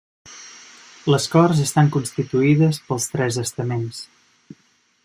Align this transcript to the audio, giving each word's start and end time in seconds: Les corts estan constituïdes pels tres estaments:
Les 1.15 1.27
corts 1.35 1.61
estan 1.65 1.91
constituïdes 1.99 2.81
pels 2.89 3.07
tres 3.13 3.39
estaments: 3.45 4.03